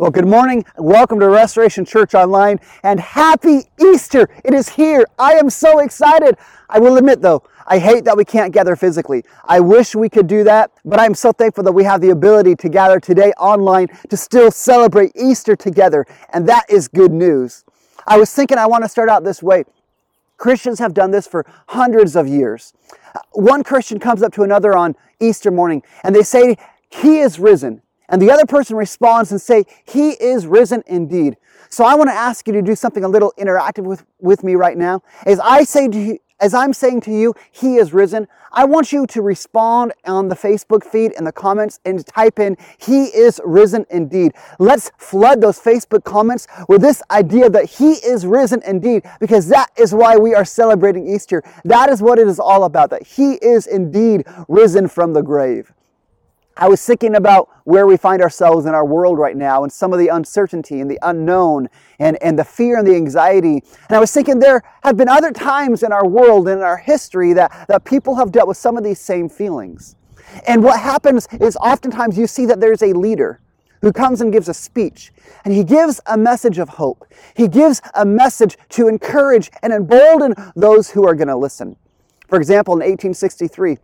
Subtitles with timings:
[0.00, 0.64] Well, good morning.
[0.76, 4.28] Welcome to Restoration Church Online and happy Easter.
[4.44, 5.04] It is here.
[5.18, 6.36] I am so excited.
[6.68, 9.24] I will admit though, I hate that we can't gather physically.
[9.44, 12.54] I wish we could do that, but I'm so thankful that we have the ability
[12.54, 16.06] to gather today online to still celebrate Easter together.
[16.32, 17.64] And that is good news.
[18.06, 19.64] I was thinking I want to start out this way.
[20.36, 22.72] Christians have done this for hundreds of years.
[23.32, 26.56] One Christian comes up to another on Easter morning and they say,
[26.88, 31.36] He is risen and the other person responds and say, He is risen indeed.
[31.70, 34.54] So I want to ask you to do something a little interactive with, with me
[34.54, 35.02] right now.
[35.26, 38.92] As I say to you, as I'm saying to you, He is risen, I want
[38.92, 43.40] you to respond on the Facebook feed in the comments and type in, He is
[43.44, 44.32] risen indeed.
[44.60, 49.70] Let's flood those Facebook comments with this idea that He is risen indeed, because that
[49.76, 51.42] is why we are celebrating Easter.
[51.64, 55.72] That is what it is all about, that He is indeed risen from the grave.
[56.60, 59.92] I was thinking about where we find ourselves in our world right now and some
[59.92, 61.68] of the uncertainty and the unknown
[62.00, 63.62] and, and the fear and the anxiety.
[63.88, 66.76] And I was thinking there have been other times in our world and in our
[66.76, 69.94] history that, that people have dealt with some of these same feelings.
[70.48, 73.40] And what happens is oftentimes you see that there's a leader
[73.80, 75.12] who comes and gives a speech.
[75.44, 77.06] And he gives a message of hope.
[77.36, 81.76] He gives a message to encourage and embolden those who are going to listen.
[82.26, 83.78] For example, in 1863,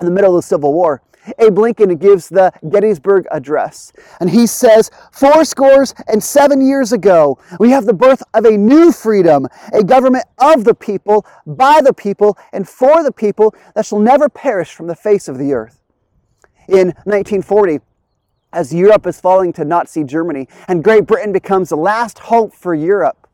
[0.00, 1.00] in the middle of the Civil War,
[1.38, 3.92] Abe Lincoln gives the Gettysburg Address.
[4.20, 8.56] And he says, Four scores and seven years ago, we have the birth of a
[8.56, 13.86] new freedom, a government of the people, by the people, and for the people that
[13.86, 15.82] shall never perish from the face of the earth.
[16.68, 17.80] In 1940,
[18.52, 22.74] as Europe is falling to Nazi Germany and Great Britain becomes the last hope for
[22.74, 23.28] Europe,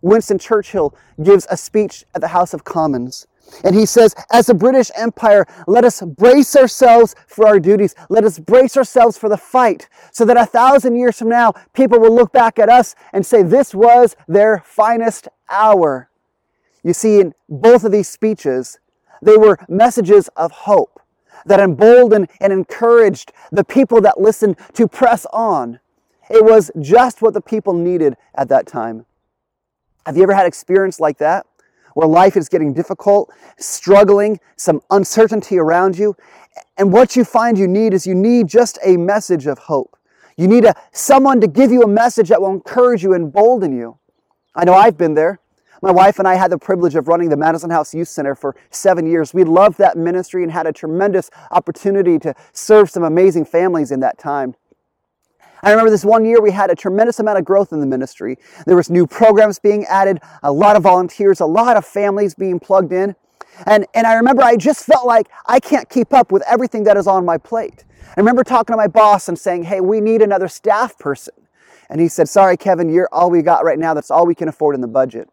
[0.00, 3.26] Winston Churchill gives a speech at the House of Commons.
[3.64, 7.94] And he says, as a British Empire, let us brace ourselves for our duties.
[8.08, 11.98] Let us brace ourselves for the fight so that a thousand years from now, people
[11.98, 16.10] will look back at us and say, this was their finest hour.
[16.82, 18.78] You see, in both of these speeches,
[19.22, 21.00] they were messages of hope
[21.46, 25.80] that emboldened and encouraged the people that listened to press on.
[26.28, 29.06] It was just what the people needed at that time.
[30.04, 31.46] Have you ever had experience like that?
[31.96, 36.14] Where life is getting difficult, struggling, some uncertainty around you.
[36.76, 39.96] And what you find you need is you need just a message of hope.
[40.36, 43.96] You need a, someone to give you a message that will encourage you, embolden you.
[44.54, 45.40] I know I've been there.
[45.80, 48.54] My wife and I had the privilege of running the Madison House Youth Center for
[48.70, 49.32] seven years.
[49.32, 54.00] We loved that ministry and had a tremendous opportunity to serve some amazing families in
[54.00, 54.54] that time.
[55.62, 58.38] I remember this one year we had a tremendous amount of growth in the ministry.
[58.66, 62.60] There was new programs being added, a lot of volunteers, a lot of families being
[62.60, 63.14] plugged in.
[63.66, 66.96] And, and I remember I just felt like I can't keep up with everything that
[66.96, 67.84] is on my plate.
[68.08, 71.34] I remember talking to my boss and saying, hey, we need another staff person.
[71.88, 73.94] And he said, sorry, Kevin, you're all we got right now.
[73.94, 75.28] That's all we can afford in the budget.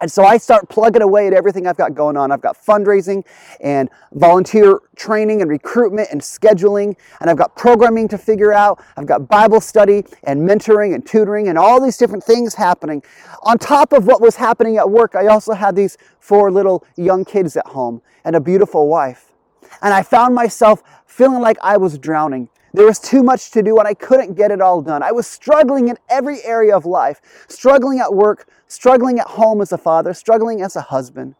[0.00, 2.32] And so I start plugging away at everything I've got going on.
[2.32, 3.24] I've got fundraising
[3.60, 8.82] and volunteer training and recruitment and scheduling, and I've got programming to figure out.
[8.96, 13.02] I've got Bible study and mentoring and tutoring and all these different things happening.
[13.44, 17.24] On top of what was happening at work, I also had these four little young
[17.24, 19.32] kids at home and a beautiful wife.
[19.80, 22.48] And I found myself feeling like I was drowning.
[22.74, 25.00] There was too much to do and I couldn't get it all done.
[25.00, 29.70] I was struggling in every area of life, struggling at work, struggling at home as
[29.70, 31.36] a father, struggling as a husband.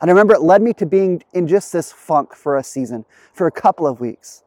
[0.00, 3.04] And I remember it led me to being in just this funk for a season,
[3.32, 4.42] for a couple of weeks.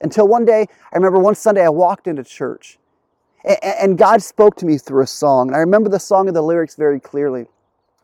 [0.00, 2.78] Until one day, I remember one Sunday I walked into church
[3.62, 5.48] and God spoke to me through a song.
[5.48, 7.48] And I remember the song and the lyrics very clearly.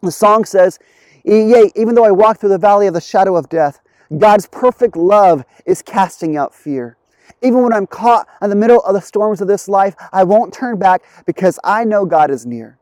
[0.03, 0.79] The song says,
[1.25, 3.81] Yea, even though I walk through the valley of the shadow of death,
[4.19, 6.99] God's perfect love is casting out fear.
[7.41, 10.53] Even when I'm caught in the middle of the storms of this life, I won't
[10.53, 12.79] turn back because I know God is near.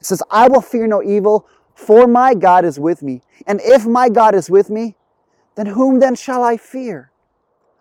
[0.00, 3.22] It says, I will fear no evil, for my God is with me.
[3.46, 4.96] And if my God is with me,
[5.56, 7.10] then whom then shall I fear?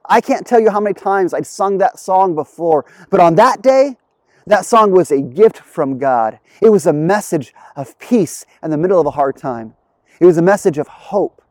[0.06, 3.62] I can't tell you how many times I'd sung that song before, but on that
[3.62, 3.98] day,
[4.46, 6.40] that song was a gift from God.
[6.62, 9.76] It was a message of peace in the middle of a hard time.
[10.20, 11.42] It was a message of hope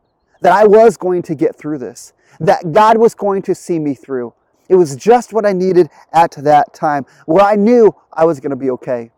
[0.41, 3.93] that I was going to get through this, that God was going to see me
[3.93, 4.33] through.
[4.69, 8.51] It was just what I needed at that time, where I knew I was going
[8.51, 9.11] to be okay.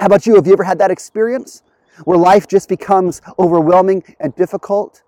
[0.00, 0.34] How about you?
[0.34, 1.62] Have you ever had that experience
[2.04, 5.02] where life just becomes overwhelming and difficult?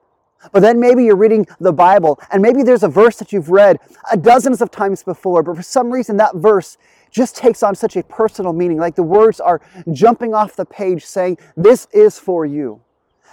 [0.52, 3.78] But then maybe you're reading the Bible and maybe there's a verse that you've read
[4.10, 6.78] uh, dozens of times before, but for some reason that verse
[7.10, 8.78] just takes on such a personal meaning.
[8.78, 9.60] Like the words are
[9.92, 12.80] jumping off the page saying, This is for you.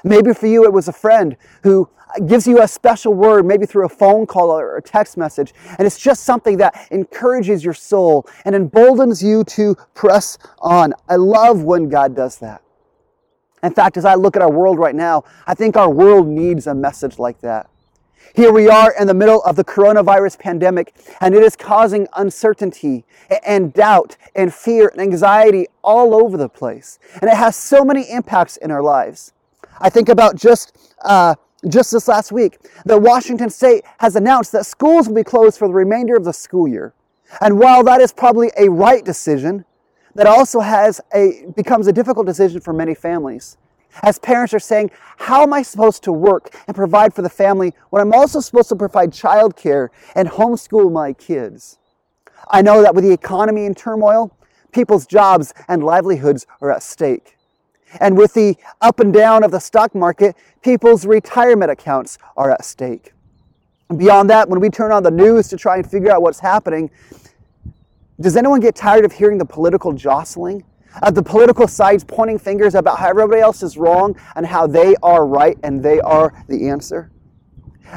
[0.03, 1.89] Maybe for you, it was a friend who
[2.25, 5.53] gives you a special word, maybe through a phone call or a text message.
[5.77, 10.93] And it's just something that encourages your soul and emboldens you to press on.
[11.09, 12.61] I love when God does that.
[13.63, 16.67] In fact, as I look at our world right now, I think our world needs
[16.67, 17.69] a message like that.
[18.35, 23.05] Here we are in the middle of the coronavirus pandemic, and it is causing uncertainty
[23.45, 26.99] and doubt and fear and anxiety all over the place.
[27.21, 29.33] And it has so many impacts in our lives.
[29.79, 31.35] I think about just uh,
[31.69, 35.67] just this last week that Washington State has announced that schools will be closed for
[35.67, 36.93] the remainder of the school year.
[37.41, 39.65] And while that is probably a right decision,
[40.15, 43.57] that also has a becomes a difficult decision for many families.
[44.01, 47.73] As parents are saying, how am I supposed to work and provide for the family
[47.91, 51.77] when I'm also supposed to provide childcare and homeschool my kids?
[52.49, 54.35] I know that with the economy in turmoil,
[54.71, 57.37] people's jobs and livelihoods are at stake.
[57.99, 62.65] And with the up and down of the stock market, people's retirement accounts are at
[62.65, 63.13] stake.
[63.95, 66.89] Beyond that, when we turn on the news to try and figure out what's happening,
[68.19, 70.63] does anyone get tired of hearing the political jostling?
[71.01, 74.95] Of the political sides pointing fingers about how everybody else is wrong and how they
[75.01, 77.09] are right and they are the answer?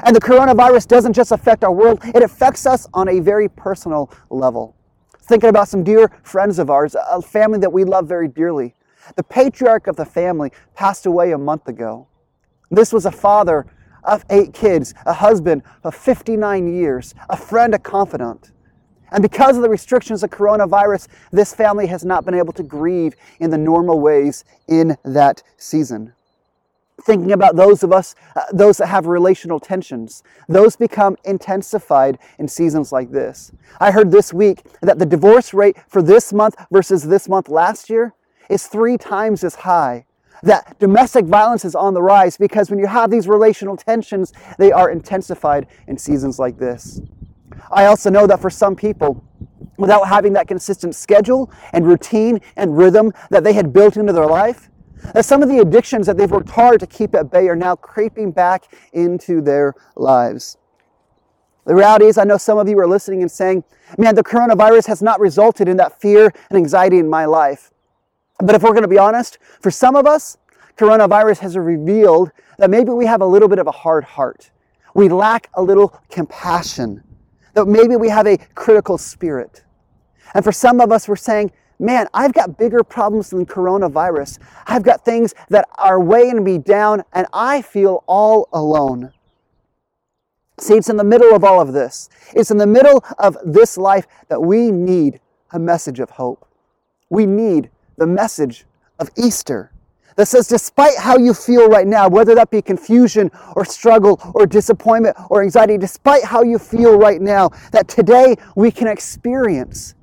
[0.05, 4.11] And the coronavirus doesn't just affect our world, it affects us on a very personal
[4.31, 4.77] level.
[5.23, 8.76] Thinking about some dear friends of ours, a family that we love very dearly.
[9.15, 12.09] The patriarch of the family passed away a month ago.
[12.71, 13.67] This was a father
[14.03, 18.53] of eight kids, a husband of 59 years, a friend, a confidant.
[19.13, 23.15] And because of the restrictions of coronavirus, this family has not been able to grieve
[23.39, 26.13] in the normal ways in that season.
[27.03, 32.49] Thinking about those of us, uh, those that have relational tensions, those become intensified in
[32.49, 33.53] seasons like this.
[33.79, 37.91] I heard this week that the divorce rate for this month versus this month last
[37.91, 38.15] year
[38.49, 40.07] is three times as high.
[40.43, 44.71] That domestic violence is on the rise because when you have these relational tensions, they
[44.71, 47.01] are intensified in seasons like this.
[47.71, 49.25] I also know that for some people,
[49.79, 54.27] without having that consistent schedule and routine and rhythm that they had built into their
[54.27, 54.71] life,
[55.15, 57.77] that some of the addictions that they've worked hard to keep at bay are now
[57.77, 60.57] creeping back into their lives.
[61.65, 63.65] The reality is, I know some of you are listening and saying,
[63.99, 67.73] man, the coronavirus has not resulted in that fear and anxiety in my life.
[68.39, 70.37] But if we're going to be honest, for some of us,
[70.77, 74.51] coronavirus has revealed that maybe we have a little bit of a hard heart.
[74.95, 77.03] We lack a little compassion.
[77.55, 79.65] That maybe we have a critical spirit.
[80.35, 84.39] And for some of us, we're saying, man, I've got bigger problems than coronavirus.
[84.67, 89.13] I've got things that are weighing me down, and I feel all alone.
[90.59, 92.09] See, it's in the middle of all of this.
[92.35, 95.21] It's in the middle of this life that we need
[95.53, 96.49] a message of hope.
[97.11, 98.65] We need the message
[98.99, 99.73] of Easter
[100.17, 104.47] that says, despite how you feel right now, whether that be confusion or struggle or
[104.47, 109.95] disappointment or anxiety, despite how you feel right now, that today we can experience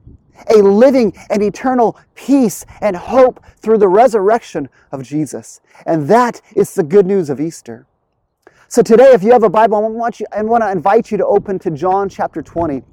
[0.56, 5.62] a living and eternal peace and hope through the resurrection of Jesus.
[5.86, 7.88] And that is the good news of Easter.
[8.68, 11.18] So today, if you have a Bible, I want, you, I want to invite you
[11.18, 12.84] to open to John chapter 20.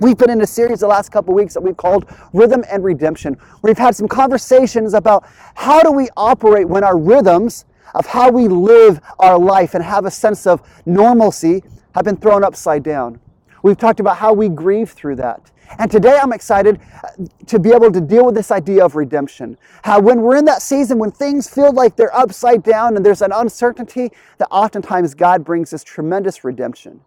[0.00, 3.36] We've been in a series the last couple weeks that we've called Rhythm and Redemption.
[3.60, 8.48] We've had some conversations about how do we operate when our rhythms of how we
[8.48, 11.62] live our life and have a sense of normalcy
[11.94, 13.20] have been thrown upside down.
[13.62, 15.50] We've talked about how we grieve through that.
[15.78, 19.58] And today I'm excited uh, to be able to deal with this idea of redemption.
[19.84, 23.20] How when we're in that season when things feel like they're upside down and there's
[23.20, 27.02] an uncertainty, that oftentimes God brings this tremendous redemption.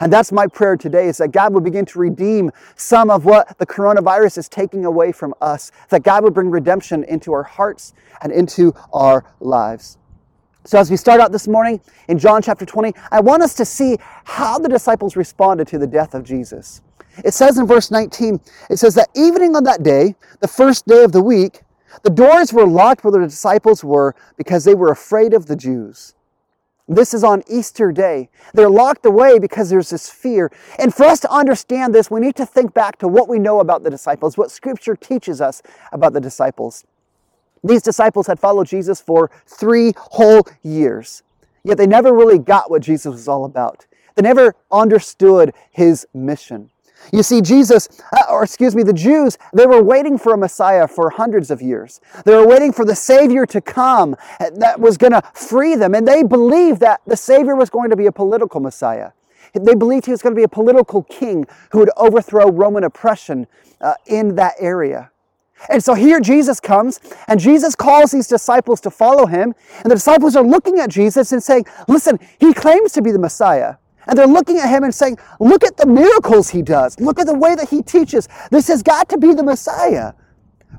[0.00, 3.58] And that's my prayer today is that God would begin to redeem some of what
[3.58, 7.94] the coronavirus is taking away from us, that God would bring redemption into our hearts
[8.22, 9.98] and into our lives.
[10.64, 13.64] So, as we start out this morning in John chapter 20, I want us to
[13.64, 16.82] see how the disciples responded to the death of Jesus.
[17.24, 21.04] It says in verse 19, it says that evening on that day, the first day
[21.04, 21.60] of the week,
[22.02, 26.14] the doors were locked where the disciples were because they were afraid of the Jews.
[26.88, 28.28] This is on Easter Day.
[28.54, 30.52] They're locked away because there's this fear.
[30.78, 33.58] And for us to understand this, we need to think back to what we know
[33.58, 36.84] about the disciples, what Scripture teaches us about the disciples.
[37.64, 41.24] These disciples had followed Jesus for three whole years,
[41.64, 43.86] yet they never really got what Jesus was all about.
[44.14, 46.70] They never understood his mission.
[47.12, 50.88] You see, Jesus, uh, or excuse me, the Jews, they were waiting for a Messiah
[50.88, 52.00] for hundreds of years.
[52.24, 55.94] They were waiting for the Savior to come that was going to free them.
[55.94, 59.12] And they believed that the Savior was going to be a political Messiah.
[59.54, 63.46] They believed he was going to be a political king who would overthrow Roman oppression
[63.80, 65.10] uh, in that area.
[65.70, 69.54] And so here Jesus comes, and Jesus calls these disciples to follow him.
[69.82, 73.18] And the disciples are looking at Jesus and saying, Listen, he claims to be the
[73.18, 73.76] Messiah.
[74.06, 76.98] And they're looking at him and saying, Look at the miracles he does.
[77.00, 78.28] Look at the way that he teaches.
[78.50, 80.12] This has got to be the Messiah.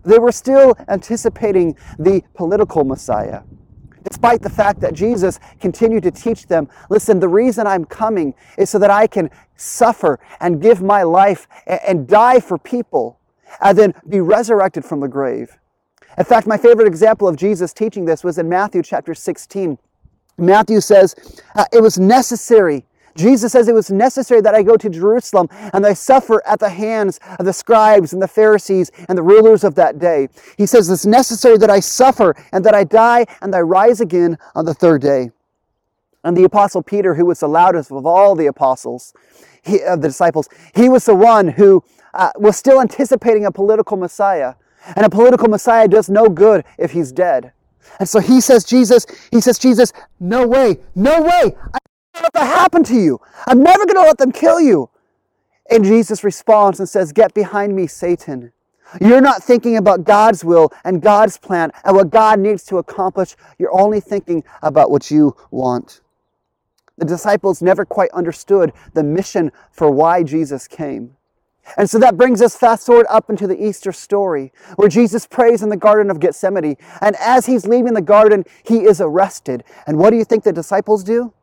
[0.03, 3.41] They were still anticipating the political Messiah.
[4.03, 8.69] Despite the fact that Jesus continued to teach them, listen, the reason I'm coming is
[8.69, 13.19] so that I can suffer and give my life and die for people
[13.59, 15.57] and then be resurrected from the grave.
[16.17, 19.77] In fact, my favorite example of Jesus teaching this was in Matthew chapter 16.
[20.37, 21.15] Matthew says,
[21.55, 22.85] uh, It was necessary.
[23.17, 26.69] Jesus says it was necessary that I go to Jerusalem and I suffer at the
[26.69, 30.29] hands of the scribes and the Pharisees and the rulers of that day.
[30.57, 34.37] He says it's necessary that I suffer and that I die and I rise again
[34.55, 35.31] on the third day.
[36.23, 39.13] And the apostle Peter, who was the loudest of all the apostles,
[39.63, 41.83] he, of the disciples, he was the one who
[42.13, 44.55] uh, was still anticipating a political Messiah.
[44.95, 47.51] And a political Messiah does no good if he's dead.
[47.99, 51.55] And so he says, Jesus, he says, Jesus, no way, no way.
[51.73, 51.81] Not
[52.21, 53.19] let that happen to you.
[53.47, 54.89] I'm never going to let them kill you.
[55.69, 58.51] And Jesus responds and says, Get behind me, Satan.
[59.01, 63.35] You're not thinking about God's will and God's plan and what God needs to accomplish.
[63.59, 66.01] You're only thinking about what you want.
[66.97, 71.17] The disciples never quite understood the mission for why Jesus came.
[71.75, 75.61] And so that brings us fast forward up into the Easter story where Jesus prays
[75.61, 76.77] in the Garden of Gethsemane.
[77.01, 79.65] And as he's leaving the garden, he is arrested.
[79.85, 81.33] And what do you think the disciples do?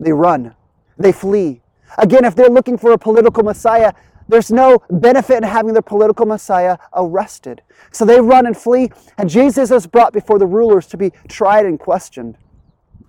[0.00, 0.56] They run,
[0.98, 1.62] they flee.
[1.98, 3.92] Again, if they're looking for a political Messiah,
[4.28, 7.62] there's no benefit in having their political Messiah arrested.
[7.92, 11.66] So they run and flee, and Jesus is brought before the rulers to be tried
[11.66, 12.38] and questioned.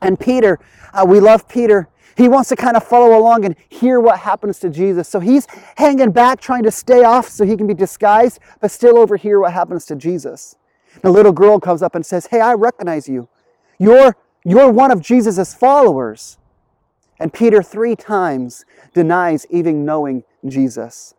[0.02, 0.60] And Peter,
[0.94, 1.88] uh, we love Peter.
[2.18, 5.08] He wants to kind of follow along and hear what happens to Jesus.
[5.08, 8.98] So he's hanging back, trying to stay off so he can be disguised, but still
[8.98, 10.56] overhear what happens to Jesus.
[10.96, 13.30] And a little girl comes up and says, Hey, I recognize you.
[13.80, 16.38] You're, you're one of Jesus' followers.
[17.22, 21.14] And Peter three times denies even knowing Jesus.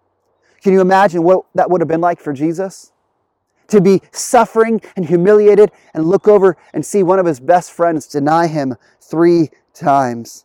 [0.60, 2.92] Can you imagine what that would have been like for Jesus?
[3.68, 8.08] To be suffering and humiliated and look over and see one of his best friends
[8.08, 10.44] deny him three times.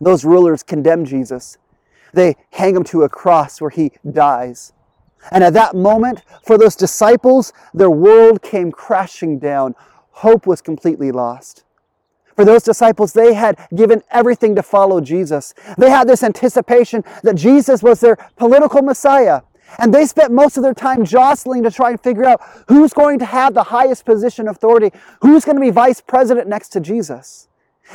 [0.00, 1.58] Those rulers condemn Jesus.
[2.14, 4.72] They hang him to a cross where he dies.
[5.32, 9.74] And at that moment, for those disciples, their world came crashing down.
[10.12, 11.64] Hope was completely lost.
[12.40, 15.52] For those disciples, they had given everything to follow Jesus.
[15.76, 19.42] They had this anticipation that Jesus was their political Messiah.
[19.76, 23.18] And they spent most of their time jostling to try and figure out who's going
[23.18, 26.80] to have the highest position of authority, who's going to be vice president next to
[26.80, 27.48] Jesus.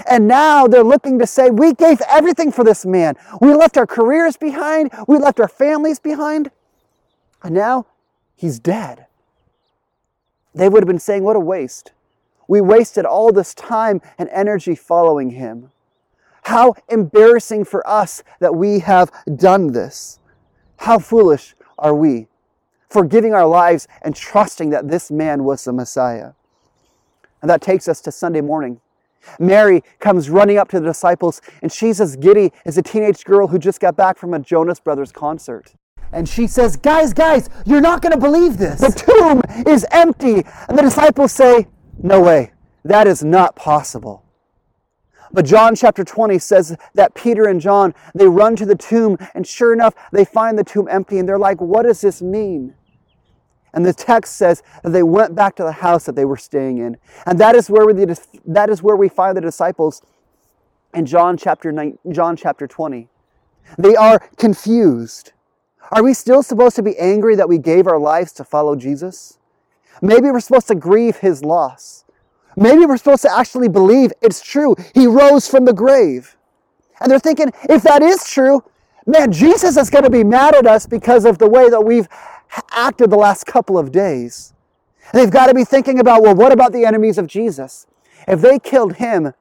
[0.07, 3.15] And now they're looking to say, we gave everything for this man.
[3.41, 4.91] We left our careers behind.
[5.07, 6.51] We left our families behind.
[7.41, 7.87] And now
[8.35, 9.07] he's dead.
[10.53, 11.93] They would have been saying, what a waste.
[12.47, 15.71] We wasted all this time and energy following him.
[16.43, 20.19] How embarrassing for us that we have done this.
[20.77, 22.27] How foolish are we
[22.89, 26.31] for giving our lives and trusting that this man was the Messiah.
[27.41, 28.79] And that takes us to Sunday morning.
[29.39, 33.47] Mary comes running up to the disciples, and she's as giddy as a teenage girl
[33.47, 35.73] who just got back from a Jonas Brothers concert.
[36.11, 38.79] And she says, Guys, guys, you're not going to believe this.
[38.79, 40.45] The tomb is empty.
[40.69, 41.67] And the disciples say,
[42.01, 42.51] No way,
[42.83, 44.23] that is not possible.
[45.31, 49.45] But John chapter 20 says that Peter and John, they run to the tomb, and
[49.45, 52.75] sure enough, they find the tomb empty, and they're like, What does this mean?
[53.73, 56.77] And the text says that they went back to the house that they were staying
[56.77, 56.97] in.
[57.25, 58.05] And that is where we,
[58.45, 60.01] that is where we find the disciples
[60.93, 63.09] in John chapter 9, John chapter 20.
[63.77, 65.33] They are confused.
[65.91, 69.39] Are we still supposed to be angry that we gave our lives to follow Jesus?
[70.01, 72.05] Maybe we're supposed to grieve his loss.
[72.57, 74.75] Maybe we're supposed to actually believe it's true.
[74.93, 76.37] He rose from the grave.
[77.01, 78.63] And they're thinking, if that is true,
[79.05, 82.07] man, Jesus is going to be mad at us because of the way that we've
[82.71, 84.53] acted the last couple of days.
[85.11, 87.87] And they've got to be thinking about, well, what about the enemies of Jesus?
[88.27, 89.33] If they killed him,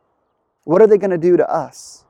[0.65, 2.05] what are they going to do to us?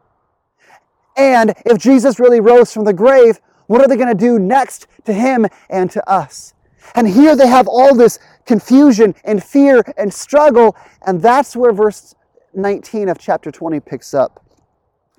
[1.16, 4.86] And if Jesus really rose from the grave, what are they going to do next
[5.04, 6.54] to him and to us?
[6.94, 12.14] And here they have all this confusion and fear and struggle, and that's where verse
[12.54, 14.44] 19 of chapter 20 picks up.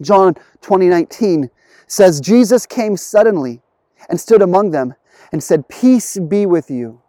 [0.02, 1.50] John 20, 19
[1.88, 3.62] says, Jesus came suddenly
[4.10, 4.96] and stood among them
[5.32, 7.02] and said, Peace be with you.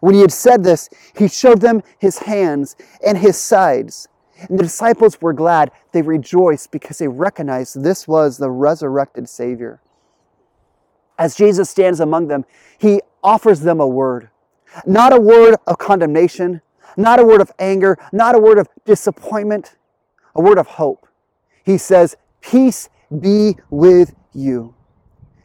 [0.00, 4.08] When he had said this, he showed them his hands and his sides.
[4.48, 5.70] And the disciples were glad.
[5.92, 9.80] They rejoiced because they recognized this was the resurrected Savior.
[11.18, 12.46] as Jesus stands among them,
[12.78, 14.30] he offers them a word.
[14.86, 16.62] Not a word of condemnation,
[16.96, 19.76] not a word of anger, not a word of disappointment,
[20.34, 21.06] a word of hope.
[21.64, 22.88] He says, Peace
[23.20, 24.74] be with you.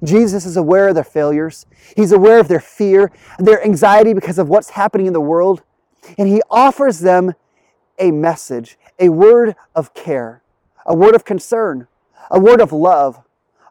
[0.04, 1.66] Jesus is aware of their failures.
[1.96, 5.64] He's aware of their fear, their anxiety because of what's happening in the world.
[6.18, 7.34] And he offers them
[7.98, 10.44] a message, a word of care,
[10.86, 11.88] a word of concern,
[12.30, 13.22] a word of love,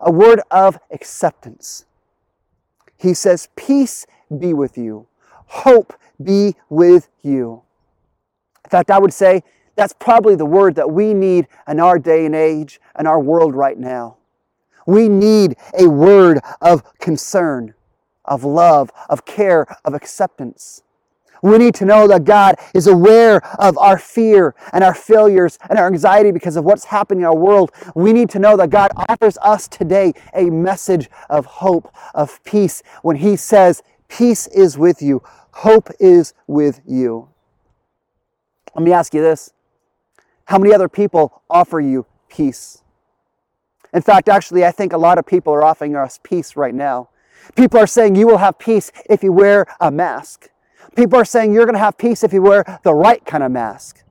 [0.00, 1.84] a word of acceptance.
[2.96, 4.06] He says, Peace
[4.36, 5.06] be with you,
[5.46, 7.62] hope be with you.
[8.64, 9.42] In fact, I would say
[9.76, 13.54] that's probably the word that we need in our day and age and our world
[13.54, 14.16] right now.
[14.86, 17.74] We need a word of concern,
[18.24, 20.82] of love, of care, of acceptance.
[21.42, 25.78] We need to know that God is aware of our fear and our failures and
[25.78, 27.70] our anxiety because of what's happening in our world.
[27.94, 32.82] We need to know that God offers us today a message of hope, of peace,
[33.02, 37.28] when He says, Peace is with you, hope is with you.
[38.74, 39.52] Let me ask you this
[40.46, 42.82] How many other people offer you peace?
[43.92, 47.08] In fact, actually, I think a lot of people are offering us peace right now.
[47.54, 50.50] People are saying you will have peace if you wear a mask.
[50.96, 53.52] People are saying you're going to have peace if you wear the right kind of
[53.52, 54.02] mask.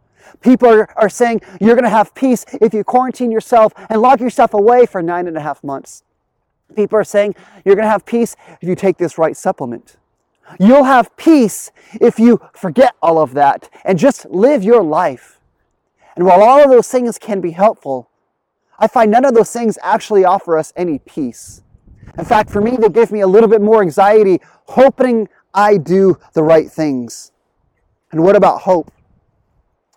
[0.41, 4.19] People are, are saying you're going to have peace if you quarantine yourself and lock
[4.19, 6.03] yourself away for nine and a half months.
[6.75, 9.97] People are saying you're going to have peace if you take this right supplement.
[10.59, 15.39] You'll have peace if you forget all of that and just live your life.
[16.15, 18.09] And while all of those things can be helpful,
[18.77, 21.63] I find none of those things actually offer us any peace.
[22.17, 26.19] In fact, for me, they give me a little bit more anxiety, hoping I do
[26.33, 27.31] the right things.
[28.11, 28.91] And what about hope?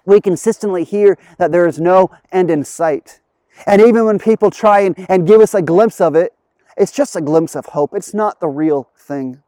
[0.06, 3.20] We consistently hear that there is no end in sight.
[3.66, 6.32] And even when people try and, and give us a glimpse of it,
[6.76, 7.94] it's just a glimpse of hope.
[7.94, 9.42] It's not the real thing.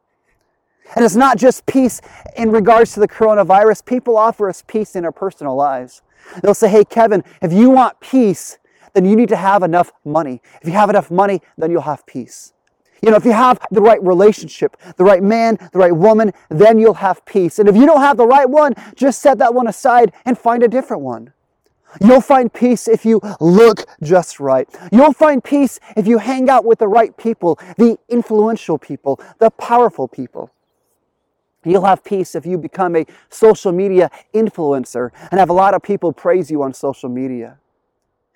[0.95, 2.01] And it's not just peace
[2.35, 3.85] in regards to the coronavirus.
[3.85, 6.01] People offer us peace in our personal lives.
[6.41, 8.57] They'll say, hey, Kevin, if you want peace,
[8.93, 10.41] then you need to have enough money.
[10.61, 12.53] If you have enough money, then you'll have peace.
[13.01, 16.79] You know, if you have the right relationship, the right man, the right woman, then
[16.79, 17.59] you'll have peace.
[17.59, 20.63] And if you don't have the right one, just set that one aside and find
[20.63, 21.33] a different one.
[22.01, 24.67] You'll find peace if you look just right.
[24.91, 29.49] You'll find peace if you hang out with the right people, the influential people, the
[29.49, 30.51] powerful people.
[31.65, 35.81] You'll have peace if you become a social media influencer and have a lot of
[35.81, 37.57] people praise you on social media.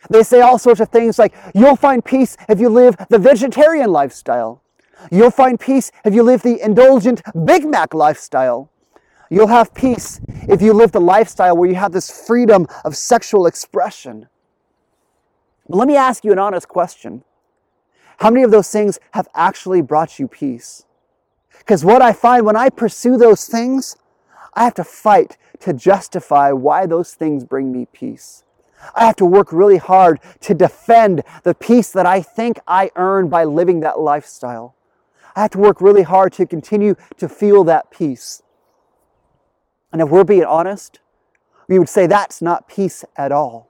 [0.09, 3.91] They say all sorts of things like, you'll find peace if you live the vegetarian
[3.91, 4.61] lifestyle.
[5.11, 8.69] You'll find peace if you live the indulgent Big Mac lifestyle.
[9.33, 13.47] You'll have peace if you live the lifestyle where you have this freedom of sexual
[13.47, 14.27] expression.
[15.67, 17.23] But let me ask you an honest question.
[18.19, 20.85] How many of those things have actually brought you peace?
[21.57, 23.97] Because what I find when I pursue those things,
[24.53, 28.43] I have to fight to justify why those things bring me peace.
[28.93, 33.29] I have to work really hard to defend the peace that I think I earn
[33.29, 34.75] by living that lifestyle.
[35.35, 38.43] I have to work really hard to continue to feel that peace.
[39.93, 40.99] And if we're being honest,
[41.69, 43.69] we would say that's not peace at all.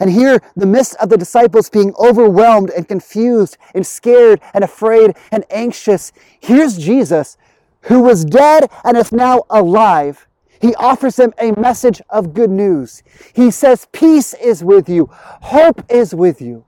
[0.00, 5.14] And here, the midst of the disciples being overwhelmed and confused and scared and afraid
[5.30, 7.36] and anxious, here's Jesus,
[7.82, 10.26] who was dead and is now alive.
[10.60, 13.02] He offers them a message of good news.
[13.34, 16.64] He says, Peace is with you, hope is with you.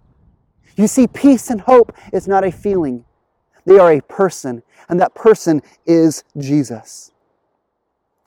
[0.77, 3.05] You see, peace and hope is not a feeling,
[3.65, 7.13] they are a person, and that person is Jesus.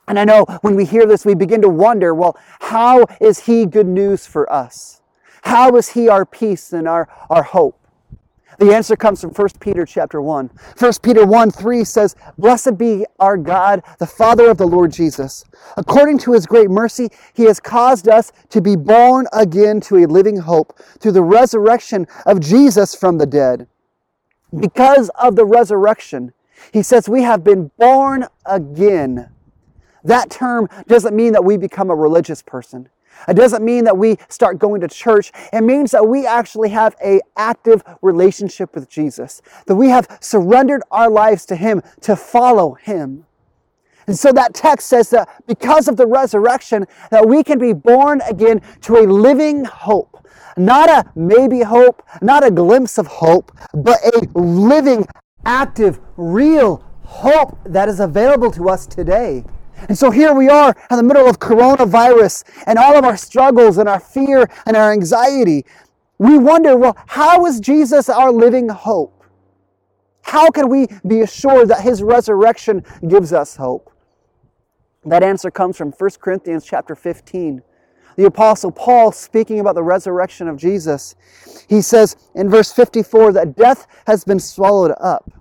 [0.08, 3.66] And I know when we hear this, we begin to wonder well, how is He
[3.66, 5.02] good news for us?
[5.44, 7.78] How is He our peace and our, our hope?
[8.62, 10.52] The answer comes from 1 Peter chapter 1.
[10.78, 15.46] 1 Peter 1 3 says, Blessed be our God, the Father of the Lord Jesus.
[15.78, 20.06] According to his great mercy, he has caused us to be born again to a
[20.06, 23.68] living hope through the resurrection of Jesus from the dead.
[24.60, 26.34] Because of the resurrection,
[26.72, 29.30] he says we have been born again.
[30.04, 32.90] That term doesn't mean that we become a religious person.
[33.28, 35.32] It doesn't mean that we start going to church.
[35.54, 40.82] It means that we actually have a active relationship with Jesus, that we have surrendered
[40.92, 43.26] our lives to Him to follow Him.
[44.08, 48.22] And so that text says that because of the resurrection, that we can be born
[48.22, 50.28] again to a living hope.
[50.58, 55.06] Not a maybe hope, not a glimpse of hope, but a living,
[55.46, 59.46] active, real hope that is available to us today.
[59.88, 63.78] And so here we are in the middle of coronavirus and all of our struggles
[63.78, 65.66] and our fear and our anxiety.
[66.18, 69.24] We wonder, well, how is Jesus our living hope?
[70.24, 73.92] How can we be assured that his resurrection gives us hope?
[75.04, 77.64] That answer comes from 1 Corinthians chapter 15.
[78.18, 81.16] The apostle Paul speaking about the resurrection of Jesus,
[81.68, 85.32] he says in verse 54 that death has been swallowed up.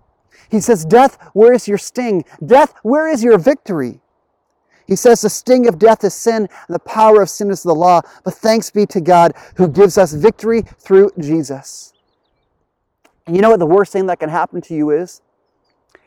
[0.51, 2.25] He says, Death, where is your sting?
[2.45, 4.00] Death, where is your victory?
[4.91, 7.73] He says, The sting of death is sin, and the power of sin is the
[7.73, 8.01] law.
[8.25, 11.93] But thanks be to God who gives us victory through Jesus.
[13.25, 15.23] And you know what the worst thing that can happen to you is?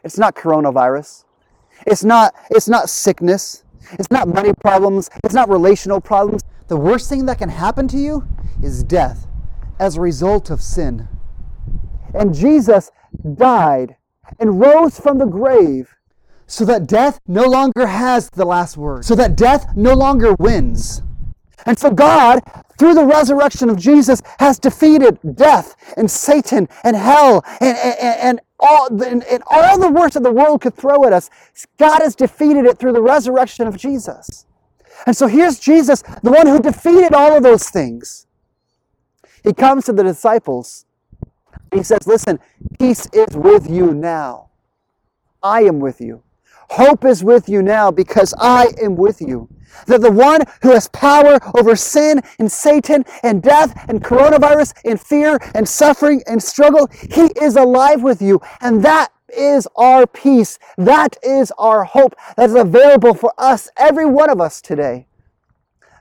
[0.04, 1.24] It's not coronavirus.
[1.88, 3.64] It's not, it's not sickness.
[3.94, 5.10] It's not money problems.
[5.24, 6.42] It's not relational problems.
[6.68, 8.28] The worst thing that can happen to you
[8.62, 9.28] is death
[9.80, 11.08] as a result of sin.
[12.14, 12.92] And Jesus
[13.36, 13.96] died
[14.40, 15.96] and rose from the grave
[16.54, 21.02] so that death no longer has the last word, so that death no longer wins.
[21.66, 22.42] And so God,
[22.78, 28.42] through the resurrection of Jesus, has defeated death and Satan and hell and, and, and
[28.60, 31.32] all, and, and all the worst that the world could throw at us.
[31.80, 34.46] God has defeated it through the resurrection of Jesus.
[35.08, 38.28] And so here's Jesus, the one who defeated all of those things.
[39.44, 40.86] He comes to the disciples.
[41.74, 42.40] He says, Listen,
[42.80, 44.50] peace is with you now.
[45.42, 46.23] I am with you.
[46.70, 49.50] Hope is with you now because I am with you.
[49.88, 55.00] That the one who has power over sin and Satan and death and coronavirus and
[55.00, 58.40] fear and suffering and struggle, he is alive with you.
[58.62, 60.60] And that is our peace.
[60.78, 65.08] That is our hope that is available for us, every one of us today.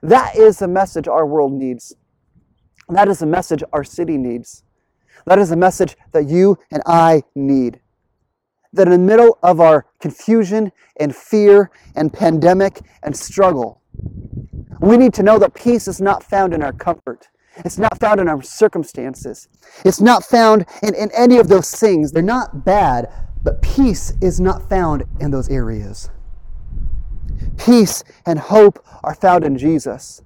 [0.02, 1.94] That is the message our world needs.
[2.88, 4.64] That is the message our city needs.
[5.26, 7.80] That is the message that you and I need
[8.72, 13.80] that in the middle of our confusion and fear and pandemic and struggle,
[14.80, 17.28] we need to know that peace is not found in our comfort.
[17.58, 19.48] It's not found in our circumstances.
[19.84, 22.12] It's not found in, in any of those things.
[22.12, 26.10] They're not bad, but peace is not found in those areas.
[27.58, 30.22] Peace and hope are found in Jesus,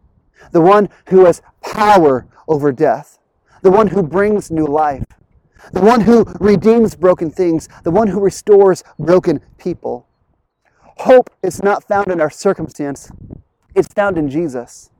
[0.52, 3.18] the one who has power over death,
[3.62, 5.04] the one who brings new life,
[5.72, 10.06] the one who redeems broken things, the one who restores broken people.
[10.98, 13.10] Hope is not found in our circumstance,
[13.74, 14.90] it's found in Jesus.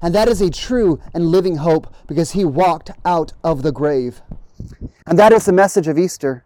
[0.00, 4.20] And that is a true and living hope because he walked out of the grave.
[5.06, 6.44] And that is the message of Easter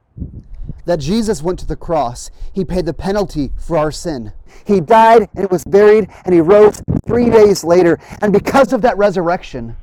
[0.84, 2.30] that Jesus went to the cross.
[2.52, 4.32] He paid the penalty for our sin.
[4.64, 7.98] He died and was buried and he rose three days later.
[8.20, 9.76] And because of that resurrection,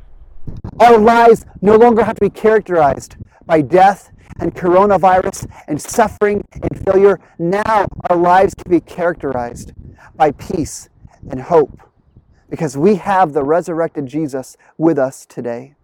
[0.79, 6.85] our lives no longer have to be characterized by death and coronavirus and suffering and
[6.85, 7.19] failure.
[7.37, 9.73] Now our lives can be characterized
[10.15, 10.89] by peace
[11.29, 11.79] and hope
[12.49, 15.75] because we have the resurrected Jesus with us today.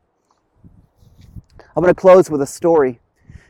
[1.76, 3.00] I'm going to close with a story.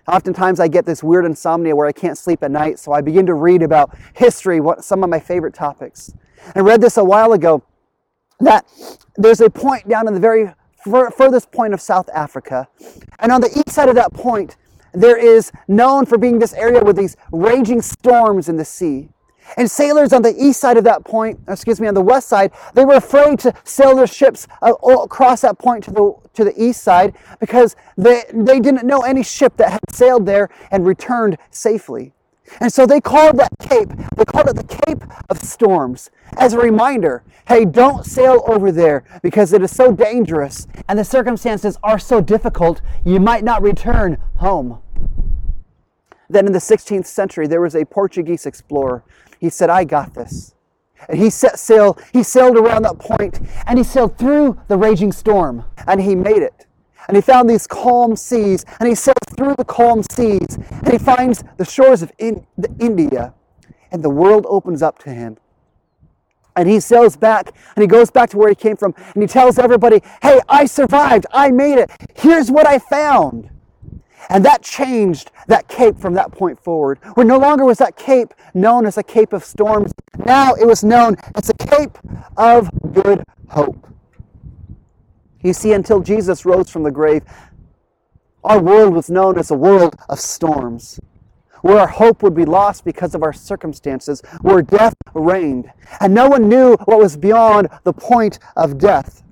[0.08, 3.26] Oftentimes I get this weird insomnia where I can't sleep at night, so I begin
[3.28, 6.14] to read about history, what some of my favorite topics.
[6.56, 7.64] I read this a while ago
[8.40, 8.66] that
[9.18, 10.52] there's a point down in the very
[10.84, 12.68] furthest point of South Africa.
[13.20, 14.58] And on the east side of that point,
[14.94, 19.10] there is known for being this area with these raging storms in the sea.
[19.58, 22.52] And sailors on the east side of that point, excuse me, on the west side,
[22.76, 26.54] they were afraid to sail their ships uh, across that point to the, to the
[26.62, 31.38] east side because they, they didn't know any ship that had sailed there and returned
[31.50, 32.14] safely.
[32.60, 36.60] And so they called that cape, they called it the Cape of Storms as a
[36.60, 41.98] reminder hey, don't sail over there because it is so dangerous and the circumstances are
[41.98, 44.80] so difficult, you might not return home.
[46.30, 49.04] Then in the 16th century, there was a Portuguese explorer.
[49.40, 50.54] He said, I got this.
[51.08, 55.12] And he set sail, he sailed around that point and he sailed through the raging
[55.12, 56.68] storm and he made it
[57.08, 60.98] and he found these calm seas, and he sails through the calm seas, and he
[60.98, 63.34] finds the shores of in, the India,
[63.92, 65.38] and the world opens up to him.
[66.56, 69.28] And he sails back, and he goes back to where he came from, and he
[69.28, 73.50] tells everybody, Hey, I survived, I made it, here's what I found.
[74.30, 77.00] And that changed that cape from that point forward.
[77.16, 79.92] Where no longer was that cape known as a cape of storms.
[80.18, 81.98] Now it was known as a cape
[82.38, 83.88] of good hope.
[85.42, 87.24] You see, until Jesus rose from the grave,
[88.44, 91.00] our world was known as a world of storms,
[91.62, 95.72] where our hope would be lost because of our circumstances, where death reigned.
[96.00, 99.24] And no one knew what was beyond the point of death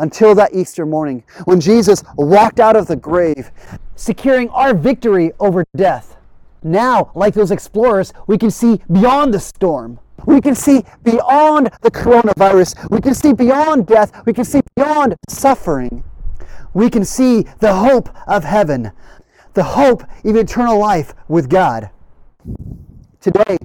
[0.00, 3.50] until that Easter morning when Jesus walked out of the grave,
[3.96, 6.16] securing our victory over death.
[6.62, 10.00] Now, like those explorers, we can see beyond the storm.
[10.26, 12.90] We can see beyond the coronavirus.
[12.90, 14.12] We can see beyond death.
[14.26, 16.04] We can see beyond suffering.
[16.74, 18.92] We can see the hope of heaven.
[19.54, 21.90] the hope of eternal life with God.
[23.20, 23.58] Today,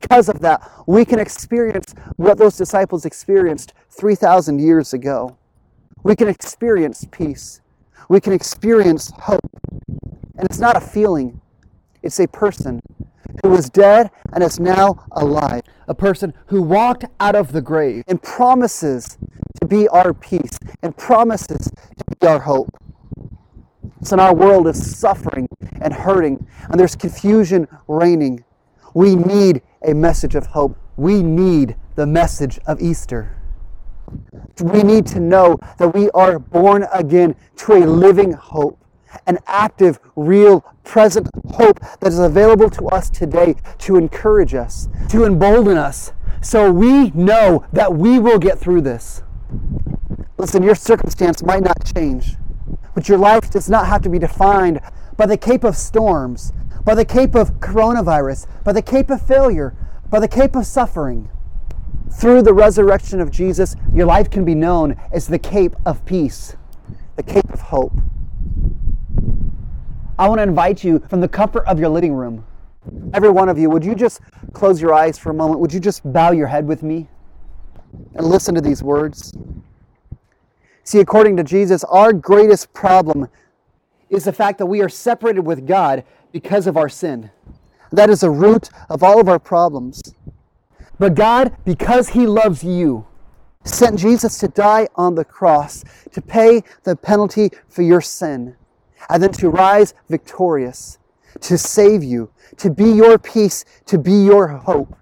[0.00, 5.36] because of that, we can experience what those disciples experienced 3,000 years ago.
[6.02, 7.60] We can experience peace.
[8.08, 9.40] We can experience hope.
[10.38, 11.42] And it's not a feeling,
[12.06, 12.80] it's a person
[13.42, 15.62] who was dead and is now alive.
[15.88, 19.18] A person who walked out of the grave and promises
[19.60, 22.70] to be our peace and promises to be our hope.
[24.02, 25.48] So our world is suffering
[25.80, 28.44] and hurting, and there's confusion reigning.
[28.94, 30.78] We need a message of hope.
[30.96, 33.36] We need the message of Easter.
[34.62, 38.78] We need to know that we are born again to a living hope,
[39.26, 45.24] an active, real, present hope that is available to us today to encourage us, to
[45.24, 49.22] embolden us, so we know that we will get through this.
[50.38, 52.36] Listen, your circumstance might not change,
[52.94, 54.80] but your life does not have to be defined
[55.16, 56.52] by the cape of storms,
[56.84, 59.74] by the cape of coronavirus, by the cape of failure,
[60.10, 61.30] by the cape of suffering.
[62.12, 66.56] Through the resurrection of Jesus, your life can be known as the cape of peace,
[67.16, 67.92] the cape of hope.
[70.18, 72.44] I want to invite you from the comfort of your living room.
[73.12, 74.20] Every one of you, would you just
[74.54, 75.60] close your eyes for a moment?
[75.60, 77.08] Would you just bow your head with me
[78.14, 79.36] and listen to these words?
[80.84, 83.28] See, according to Jesus, our greatest problem
[84.08, 87.30] is the fact that we are separated with God because of our sin.
[87.92, 90.02] That is the root of all of our problems.
[90.98, 93.06] But God, because He loves you,
[93.64, 98.56] sent Jesus to die on the cross to pay the penalty for your sin
[99.08, 100.98] and then to rise victorious,
[101.40, 104.96] to save you, to be your peace, to be your hope.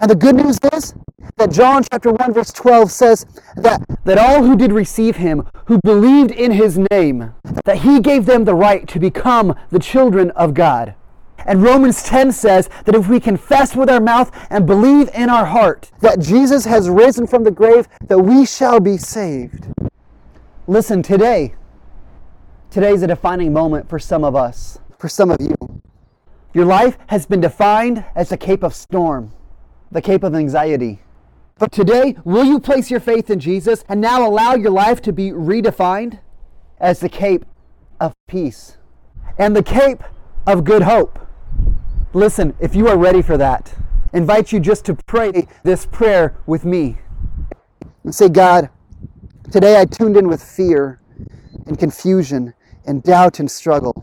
[0.00, 0.94] And the good news is
[1.36, 5.80] that John chapter 1 verse 12 says that, that all who did receive him, who
[5.82, 10.54] believed in his name, that he gave them the right to become the children of
[10.54, 10.94] God.
[11.46, 15.46] And Romans 10 says that if we confess with our mouth and believe in our
[15.46, 19.68] heart that Jesus has risen from the grave, that we shall be saved.
[20.66, 21.54] Listen, today,
[22.70, 25.54] Today is a defining moment for some of us, for some of you.
[26.52, 29.32] Your life has been defined as the cape of storm,
[29.90, 31.00] the cape of anxiety.
[31.58, 35.14] But today, will you place your faith in Jesus and now allow your life to
[35.14, 36.18] be redefined
[36.78, 37.46] as the cape
[38.00, 38.76] of peace
[39.38, 40.04] and the cape
[40.46, 41.18] of good hope?
[42.12, 43.74] Listen, if you are ready for that,
[44.12, 46.98] invite you just to pray this prayer with me.
[48.04, 48.68] And say, God,
[49.50, 51.00] today I tuned in with fear
[51.66, 52.52] and confusion
[52.88, 54.02] and doubt and struggle.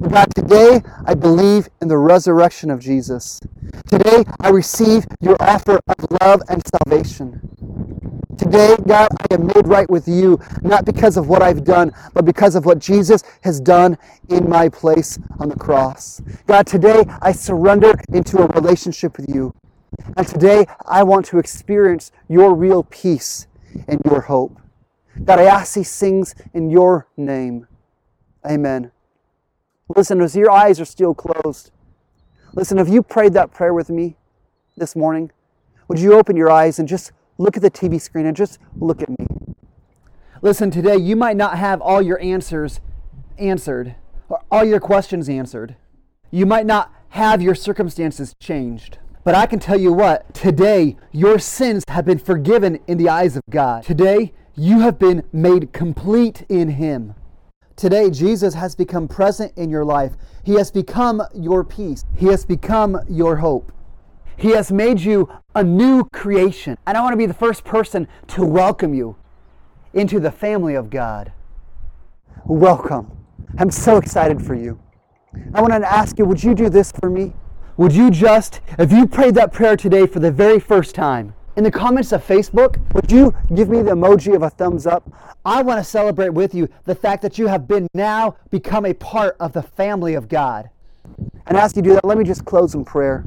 [0.00, 3.40] But God, today I believe in the resurrection of Jesus.
[3.86, 7.40] Today I receive your offer of love and salvation.
[8.38, 12.24] Today, God, I am made right with you, not because of what I've done, but
[12.24, 16.22] because of what Jesus has done in my place on the cross.
[16.46, 19.52] God, today I surrender into a relationship with you.
[20.16, 23.48] And today I want to experience your real peace
[23.88, 24.56] and your hope.
[25.24, 27.66] God, I ask these things in your name.
[28.46, 28.90] Amen.
[29.94, 31.70] Listen, as your eyes are still closed,
[32.52, 34.16] listen, if you prayed that prayer with me
[34.76, 35.30] this morning,
[35.88, 39.02] would you open your eyes and just look at the TV screen and just look
[39.02, 39.16] at me?
[40.42, 42.80] Listen, today you might not have all your answers
[43.38, 43.96] answered
[44.28, 45.76] or all your questions answered.
[46.30, 48.98] You might not have your circumstances changed.
[49.24, 53.36] But I can tell you what, today your sins have been forgiven in the eyes
[53.36, 53.82] of God.
[53.82, 57.14] Today you have been made complete in Him.
[57.78, 60.14] Today, Jesus has become present in your life.
[60.42, 62.04] He has become your peace.
[62.16, 63.70] He has become your hope.
[64.36, 66.76] He has made you a new creation.
[66.88, 69.14] And I want to be the first person to welcome you
[69.94, 71.30] into the family of God.
[72.46, 73.16] Welcome.
[73.58, 74.80] I'm so excited for you.
[75.54, 77.32] I want to ask you would you do this for me?
[77.76, 81.64] Would you just, if you prayed that prayer today for the very first time, in
[81.64, 85.10] the comments of Facebook, would you give me the emoji of a thumbs up?
[85.44, 88.94] I want to celebrate with you the fact that you have been now become a
[88.94, 90.70] part of the family of God.
[91.48, 93.24] And as you do that, let me just close in prayer.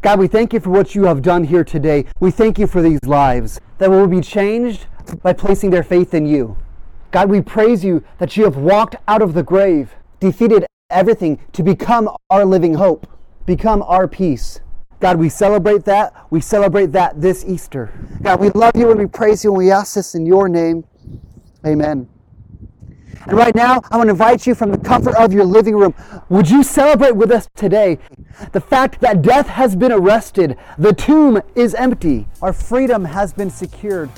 [0.00, 2.06] God, we thank you for what you have done here today.
[2.18, 4.86] We thank you for these lives that will be changed
[5.22, 6.56] by placing their faith in you.
[7.12, 11.62] God, we praise you that you have walked out of the grave, defeated everything to
[11.62, 13.06] become our living hope,
[13.46, 14.58] become our peace.
[15.02, 16.14] God, we celebrate that.
[16.30, 17.92] We celebrate that this Easter.
[18.22, 20.84] God, we love you and we praise you and we ask this in your name.
[21.66, 22.08] Amen.
[23.26, 25.92] And right now, I want to invite you from the comfort of your living room.
[26.28, 27.98] Would you celebrate with us today
[28.52, 33.50] the fact that death has been arrested, the tomb is empty, our freedom has been
[33.50, 34.08] secured,